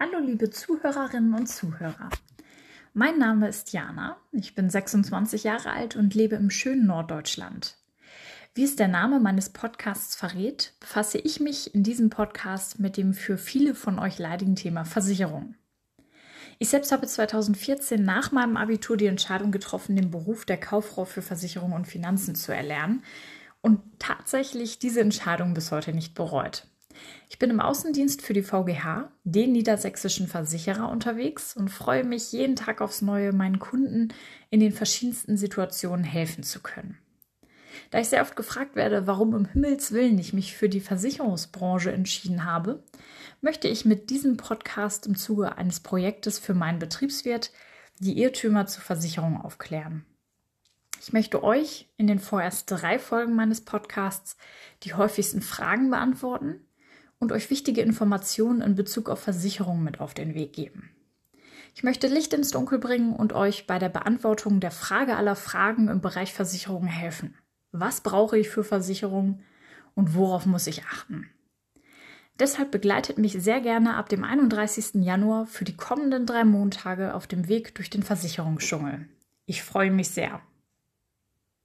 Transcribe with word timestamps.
Hallo 0.00 0.20
liebe 0.20 0.48
Zuhörerinnen 0.48 1.34
und 1.34 1.48
Zuhörer. 1.48 2.08
Mein 2.94 3.18
Name 3.18 3.48
ist 3.48 3.72
Jana, 3.72 4.16
ich 4.30 4.54
bin 4.54 4.70
26 4.70 5.42
Jahre 5.42 5.72
alt 5.72 5.96
und 5.96 6.14
lebe 6.14 6.36
im 6.36 6.50
schönen 6.50 6.86
Norddeutschland. 6.86 7.76
Wie 8.54 8.62
es 8.62 8.76
der 8.76 8.86
Name 8.86 9.18
meines 9.18 9.50
Podcasts 9.50 10.14
verrät, 10.14 10.74
befasse 10.78 11.18
ich 11.18 11.40
mich 11.40 11.74
in 11.74 11.82
diesem 11.82 12.10
Podcast 12.10 12.78
mit 12.78 12.96
dem 12.96 13.12
für 13.12 13.38
viele 13.38 13.74
von 13.74 13.98
euch 13.98 14.20
leidigen 14.20 14.54
Thema 14.54 14.84
Versicherung. 14.84 15.56
Ich 16.60 16.68
selbst 16.68 16.92
habe 16.92 17.08
2014 17.08 18.00
nach 18.00 18.30
meinem 18.30 18.56
Abitur 18.56 18.96
die 18.96 19.06
Entscheidung 19.06 19.50
getroffen, 19.50 19.96
den 19.96 20.12
Beruf 20.12 20.44
der 20.44 20.58
Kauffrau 20.58 21.06
für 21.06 21.22
Versicherung 21.22 21.72
und 21.72 21.88
Finanzen 21.88 22.36
zu 22.36 22.54
erlernen 22.54 23.02
und 23.62 23.80
tatsächlich 23.98 24.78
diese 24.78 25.00
Entscheidung 25.00 25.54
bis 25.54 25.72
heute 25.72 25.92
nicht 25.92 26.14
bereut. 26.14 26.68
Ich 27.28 27.38
bin 27.38 27.50
im 27.50 27.60
Außendienst 27.60 28.22
für 28.22 28.32
die 28.32 28.42
VGH, 28.42 29.10
den 29.24 29.52
niedersächsischen 29.52 30.26
Versicherer, 30.26 30.90
unterwegs 30.90 31.56
und 31.56 31.68
freue 31.68 32.04
mich 32.04 32.32
jeden 32.32 32.56
Tag 32.56 32.80
aufs 32.80 33.02
Neue, 33.02 33.32
meinen 33.32 33.58
Kunden 33.58 34.08
in 34.50 34.60
den 34.60 34.72
verschiedensten 34.72 35.36
Situationen 35.36 36.04
helfen 36.04 36.42
zu 36.42 36.60
können. 36.60 36.98
Da 37.90 38.00
ich 38.00 38.08
sehr 38.08 38.22
oft 38.22 38.36
gefragt 38.36 38.76
werde, 38.76 39.06
warum 39.06 39.34
um 39.34 39.46
Himmels 39.46 39.92
Willen 39.92 40.18
ich 40.18 40.32
mich 40.32 40.56
für 40.56 40.68
die 40.68 40.80
Versicherungsbranche 40.80 41.92
entschieden 41.92 42.44
habe, 42.44 42.82
möchte 43.40 43.68
ich 43.68 43.84
mit 43.84 44.10
diesem 44.10 44.36
Podcast 44.36 45.06
im 45.06 45.16
Zuge 45.16 45.56
eines 45.56 45.80
Projektes 45.80 46.38
für 46.38 46.54
meinen 46.54 46.78
Betriebswirt 46.78 47.50
die 47.98 48.20
Irrtümer 48.20 48.66
zur 48.66 48.82
Versicherung 48.82 49.40
aufklären. 49.40 50.04
Ich 51.00 51.12
möchte 51.12 51.42
euch 51.42 51.88
in 51.96 52.06
den 52.06 52.18
vorerst 52.18 52.70
drei 52.70 52.98
Folgen 52.98 53.34
meines 53.34 53.64
Podcasts 53.64 54.36
die 54.82 54.94
häufigsten 54.94 55.40
Fragen 55.40 55.90
beantworten 55.90 56.60
und 57.18 57.32
euch 57.32 57.50
wichtige 57.50 57.82
Informationen 57.82 58.60
in 58.62 58.74
Bezug 58.74 59.08
auf 59.08 59.20
Versicherungen 59.20 59.84
mit 59.84 60.00
auf 60.00 60.14
den 60.14 60.34
Weg 60.34 60.52
geben. 60.52 60.90
Ich 61.74 61.82
möchte 61.82 62.08
Licht 62.08 62.34
ins 62.34 62.50
Dunkel 62.50 62.78
bringen 62.78 63.14
und 63.14 63.32
euch 63.32 63.66
bei 63.66 63.78
der 63.78 63.88
Beantwortung 63.88 64.60
der 64.60 64.70
Frage 64.70 65.16
aller 65.16 65.36
Fragen 65.36 65.88
im 65.88 66.00
Bereich 66.00 66.32
Versicherungen 66.32 66.88
helfen. 66.88 67.36
Was 67.72 68.00
brauche 68.00 68.38
ich 68.38 68.48
für 68.48 68.64
Versicherungen 68.64 69.42
und 69.94 70.14
worauf 70.14 70.46
muss 70.46 70.66
ich 70.66 70.84
achten? 70.84 71.28
Deshalb 72.38 72.70
begleitet 72.70 73.18
mich 73.18 73.32
sehr 73.32 73.60
gerne 73.60 73.96
ab 73.96 74.08
dem 74.08 74.22
31. 74.22 75.04
Januar 75.04 75.46
für 75.46 75.64
die 75.64 75.76
kommenden 75.76 76.24
drei 76.24 76.44
Montage 76.44 77.14
auf 77.14 77.26
dem 77.26 77.48
Weg 77.48 77.74
durch 77.74 77.90
den 77.90 78.04
Versicherungsdschungel. 78.04 79.08
Ich 79.46 79.62
freue 79.62 79.90
mich 79.90 80.10
sehr. 80.10 80.40